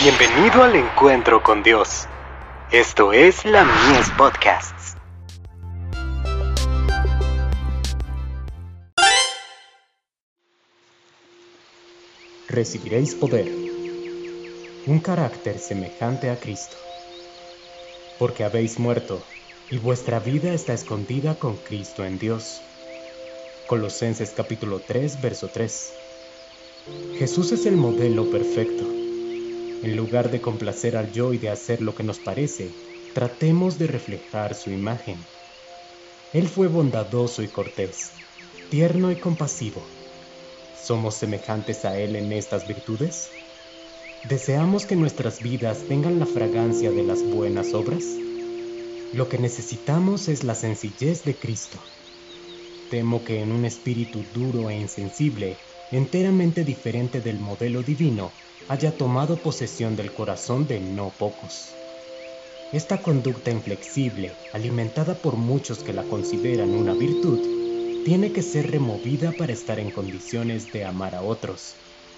Bienvenido 0.00 0.62
al 0.62 0.76
encuentro 0.76 1.42
con 1.42 1.64
Dios. 1.64 2.06
Esto 2.70 3.12
es 3.12 3.44
la 3.44 3.64
Mies 3.64 4.08
Podcasts. 4.16 4.94
Recibiréis 12.48 13.16
poder, 13.16 13.48
un 14.86 15.00
carácter 15.00 15.58
semejante 15.58 16.30
a 16.30 16.38
Cristo, 16.38 16.76
porque 18.20 18.44
habéis 18.44 18.78
muerto 18.78 19.20
y 19.68 19.78
vuestra 19.78 20.20
vida 20.20 20.54
está 20.54 20.74
escondida 20.74 21.34
con 21.34 21.56
Cristo 21.56 22.04
en 22.04 22.20
Dios. 22.20 22.60
Colosenses 23.66 24.30
capítulo 24.30 24.78
3, 24.78 25.20
verso 25.20 25.48
3. 25.48 25.92
Jesús 27.18 27.50
es 27.50 27.66
el 27.66 27.76
modelo 27.76 28.30
perfecto 28.30 28.97
en 29.82 29.96
lugar 29.96 30.30
de 30.30 30.40
complacer 30.40 30.96
al 30.96 31.12
yo 31.12 31.32
y 31.32 31.38
de 31.38 31.50
hacer 31.50 31.80
lo 31.80 31.94
que 31.94 32.02
nos 32.02 32.18
parece, 32.18 32.72
tratemos 33.14 33.78
de 33.78 33.86
reflejar 33.86 34.54
su 34.54 34.70
imagen. 34.70 35.24
Él 36.32 36.48
fue 36.48 36.68
bondadoso 36.68 37.42
y 37.42 37.48
cortés, 37.48 38.12
tierno 38.70 39.10
y 39.10 39.16
compasivo. 39.16 39.86
¿Somos 40.74 41.14
semejantes 41.14 41.84
a 41.84 41.98
Él 41.98 42.16
en 42.16 42.32
estas 42.32 42.66
virtudes? 42.66 43.30
¿Deseamos 44.24 44.84
que 44.84 44.96
nuestras 44.96 45.42
vidas 45.42 45.86
tengan 45.88 46.18
la 46.18 46.26
fragancia 46.26 46.90
de 46.90 47.04
las 47.04 47.22
buenas 47.22 47.72
obras? 47.72 48.04
Lo 49.12 49.28
que 49.28 49.38
necesitamos 49.38 50.28
es 50.28 50.44
la 50.44 50.54
sencillez 50.54 51.24
de 51.24 51.36
Cristo. 51.36 51.78
Temo 52.90 53.24
que 53.24 53.40
en 53.40 53.52
un 53.52 53.64
espíritu 53.64 54.24
duro 54.34 54.70
e 54.70 54.76
insensible, 54.76 55.56
enteramente 55.92 56.64
diferente 56.64 57.20
del 57.20 57.38
modelo 57.38 57.82
divino, 57.82 58.32
haya 58.68 58.94
tomado 58.96 59.36
posesión 59.36 59.96
del 59.96 60.12
corazón 60.12 60.66
de 60.66 60.78
no 60.78 61.10
pocos. 61.18 61.70
Esta 62.70 63.00
conducta 63.00 63.50
inflexible, 63.50 64.32
alimentada 64.52 65.14
por 65.14 65.36
muchos 65.36 65.78
que 65.78 65.94
la 65.94 66.02
consideran 66.02 66.70
una 66.70 66.92
virtud, 66.92 68.04
tiene 68.04 68.30
que 68.30 68.42
ser 68.42 68.70
removida 68.70 69.32
para 69.32 69.54
estar 69.54 69.78
en 69.78 69.90
condiciones 69.90 70.70
de 70.70 70.84
amar 70.84 71.14
a 71.14 71.22
otros, 71.22 71.76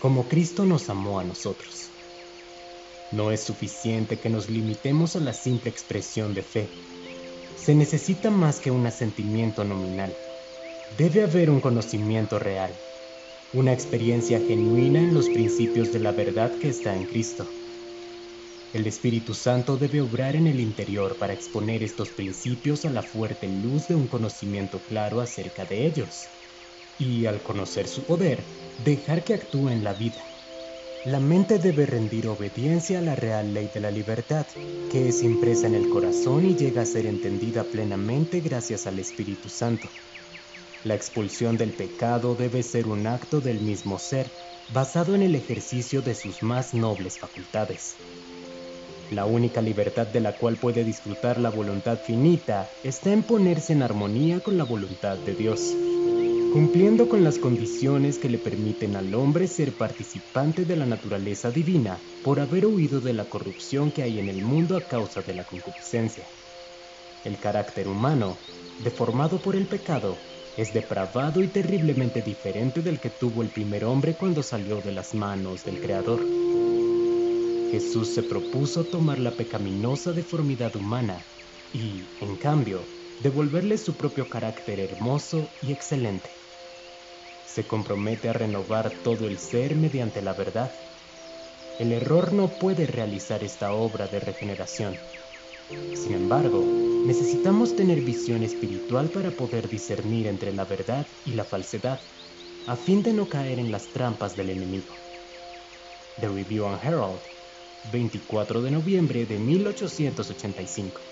como 0.00 0.24
Cristo 0.24 0.64
nos 0.64 0.88
amó 0.90 1.20
a 1.20 1.24
nosotros. 1.24 1.90
No 3.12 3.30
es 3.30 3.40
suficiente 3.40 4.18
que 4.18 4.28
nos 4.28 4.50
limitemos 4.50 5.14
a 5.14 5.20
la 5.20 5.32
simple 5.32 5.70
expresión 5.70 6.34
de 6.34 6.42
fe. 6.42 6.68
Se 7.56 7.74
necesita 7.76 8.30
más 8.30 8.58
que 8.58 8.72
un 8.72 8.84
asentimiento 8.84 9.62
nominal. 9.62 10.12
Debe 10.98 11.22
haber 11.22 11.50
un 11.50 11.60
conocimiento 11.60 12.40
real, 12.40 12.72
una 13.54 13.72
experiencia 13.74 14.40
genuina 14.40 14.98
en 14.98 15.12
los 15.12 15.28
principios 15.28 15.92
de 15.92 15.98
la 15.98 16.12
verdad 16.12 16.58
que 16.58 16.70
está 16.70 16.96
en 16.96 17.04
Cristo. 17.04 17.46
El 18.72 18.86
Espíritu 18.86 19.34
Santo 19.34 19.76
debe 19.76 20.00
obrar 20.00 20.36
en 20.36 20.46
el 20.46 20.58
interior 20.58 21.16
para 21.18 21.34
exponer 21.34 21.82
estos 21.82 22.08
principios 22.08 22.86
a 22.86 22.90
la 22.90 23.02
fuerte 23.02 23.46
luz 23.48 23.88
de 23.88 23.94
un 23.94 24.06
conocimiento 24.06 24.80
claro 24.88 25.20
acerca 25.20 25.66
de 25.66 25.86
ellos, 25.86 26.24
y 26.98 27.26
al 27.26 27.42
conocer 27.42 27.86
su 27.86 28.04
poder, 28.04 28.42
dejar 28.86 29.22
que 29.22 29.34
actúe 29.34 29.68
en 29.68 29.84
la 29.84 29.92
vida. 29.92 30.24
La 31.04 31.20
mente 31.20 31.58
debe 31.58 31.84
rendir 31.84 32.28
obediencia 32.28 33.00
a 33.00 33.02
la 33.02 33.16
real 33.16 33.52
ley 33.52 33.68
de 33.74 33.80
la 33.80 33.90
libertad, 33.90 34.46
que 34.90 35.08
es 35.08 35.22
impresa 35.22 35.66
en 35.66 35.74
el 35.74 35.90
corazón 35.90 36.46
y 36.46 36.56
llega 36.56 36.82
a 36.82 36.86
ser 36.86 37.04
entendida 37.04 37.64
plenamente 37.64 38.40
gracias 38.40 38.86
al 38.86 38.98
Espíritu 38.98 39.50
Santo. 39.50 39.90
La 40.84 40.96
expulsión 40.96 41.56
del 41.56 41.70
pecado 41.70 42.34
debe 42.34 42.60
ser 42.64 42.88
un 42.88 43.06
acto 43.06 43.40
del 43.40 43.60
mismo 43.60 44.00
ser, 44.00 44.28
basado 44.74 45.14
en 45.14 45.22
el 45.22 45.36
ejercicio 45.36 46.02
de 46.02 46.14
sus 46.16 46.42
más 46.42 46.74
nobles 46.74 47.18
facultades. 47.18 47.94
La 49.12 49.24
única 49.24 49.62
libertad 49.62 50.08
de 50.08 50.20
la 50.20 50.36
cual 50.36 50.56
puede 50.56 50.82
disfrutar 50.82 51.38
la 51.38 51.50
voluntad 51.50 52.00
finita 52.04 52.68
está 52.82 53.12
en 53.12 53.22
ponerse 53.22 53.74
en 53.74 53.82
armonía 53.82 54.40
con 54.40 54.58
la 54.58 54.64
voluntad 54.64 55.18
de 55.18 55.34
Dios, 55.34 55.76
cumpliendo 56.52 57.08
con 57.08 57.22
las 57.22 57.38
condiciones 57.38 58.18
que 58.18 58.28
le 58.28 58.38
permiten 58.38 58.96
al 58.96 59.14
hombre 59.14 59.46
ser 59.46 59.72
participante 59.74 60.64
de 60.64 60.76
la 60.76 60.86
naturaleza 60.86 61.52
divina 61.52 62.00
por 62.24 62.40
haber 62.40 62.66
huido 62.66 63.00
de 63.00 63.12
la 63.12 63.26
corrupción 63.26 63.92
que 63.92 64.02
hay 64.02 64.18
en 64.18 64.28
el 64.28 64.42
mundo 64.42 64.76
a 64.76 64.80
causa 64.80 65.22
de 65.22 65.34
la 65.34 65.44
concupiscencia. 65.44 66.26
El 67.24 67.38
carácter 67.38 67.86
humano, 67.86 68.36
deformado 68.82 69.38
por 69.40 69.54
el 69.54 69.66
pecado, 69.66 70.16
es 70.56 70.74
depravado 70.74 71.42
y 71.42 71.48
terriblemente 71.48 72.20
diferente 72.20 72.82
del 72.82 73.00
que 73.00 73.10
tuvo 73.10 73.42
el 73.42 73.50
primer 73.50 73.84
hombre 73.84 74.14
cuando 74.14 74.42
salió 74.42 74.80
de 74.82 74.92
las 74.92 75.14
manos 75.14 75.64
del 75.64 75.80
Creador. 75.80 76.20
Jesús 77.70 78.08
se 78.14 78.22
propuso 78.22 78.84
tomar 78.84 79.18
la 79.18 79.30
pecaminosa 79.30 80.12
deformidad 80.12 80.76
humana 80.76 81.24
y, 81.72 82.02
en 82.20 82.36
cambio, 82.36 82.82
devolverle 83.22 83.78
su 83.78 83.96
propio 83.96 84.28
carácter 84.28 84.78
hermoso 84.78 85.48
y 85.62 85.72
excelente. 85.72 86.28
Se 87.46 87.64
compromete 87.64 88.28
a 88.28 88.34
renovar 88.34 88.90
todo 89.02 89.26
el 89.26 89.38
ser 89.38 89.74
mediante 89.74 90.20
la 90.20 90.34
verdad. 90.34 90.70
El 91.78 91.92
error 91.92 92.34
no 92.34 92.48
puede 92.58 92.86
realizar 92.86 93.42
esta 93.42 93.72
obra 93.72 94.06
de 94.06 94.20
regeneración. 94.20 94.98
Sin 95.94 96.14
embargo, 96.14 96.64
necesitamos 97.06 97.76
tener 97.76 98.02
visión 98.02 98.42
espiritual 98.42 99.10
para 99.10 99.36
poder 99.36 99.68
discernir 99.68 100.26
entre 100.26 100.52
la 100.52 100.64
verdad 100.64 101.06
y 101.24 101.32
la 101.32 101.44
falsedad, 101.44 102.00
a 102.66 102.76
fin 102.76 103.02
de 103.02 103.12
no 103.12 103.28
caer 103.28 103.58
en 103.58 103.70
las 103.70 103.92
trampas 103.92 104.36
del 104.36 104.50
enemigo. 104.50 104.96
The 106.20 106.28
Review 106.28 106.66
and 106.66 106.82
Herald, 106.82 107.20
24 107.90 108.62
de 108.62 108.70
noviembre 108.70 109.26
de 109.26 109.38
1885. 109.38 111.11